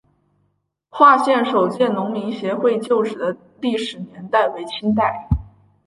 [0.89, 5.27] 化县首届农民协会旧址的历史年代为清代。